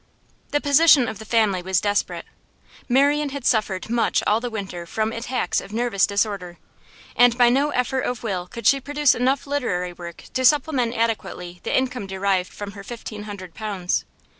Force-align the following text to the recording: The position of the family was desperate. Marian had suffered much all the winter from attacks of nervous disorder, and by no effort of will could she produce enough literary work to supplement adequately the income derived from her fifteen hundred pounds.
The 0.49 0.59
position 0.59 1.07
of 1.07 1.19
the 1.19 1.25
family 1.25 1.61
was 1.61 1.79
desperate. 1.79 2.25
Marian 2.89 3.29
had 3.29 3.45
suffered 3.45 3.87
much 3.87 4.23
all 4.25 4.39
the 4.39 4.49
winter 4.49 4.87
from 4.87 5.11
attacks 5.11 5.61
of 5.61 5.71
nervous 5.71 6.07
disorder, 6.07 6.57
and 7.15 7.37
by 7.37 7.49
no 7.49 7.69
effort 7.69 7.99
of 8.01 8.23
will 8.23 8.47
could 8.47 8.65
she 8.65 8.81
produce 8.81 9.13
enough 9.13 9.45
literary 9.45 9.93
work 9.93 10.23
to 10.33 10.43
supplement 10.43 10.95
adequately 10.95 11.59
the 11.61 11.77
income 11.77 12.07
derived 12.07 12.51
from 12.51 12.71
her 12.71 12.83
fifteen 12.83 13.25
hundred 13.25 13.53
pounds. 13.53 14.05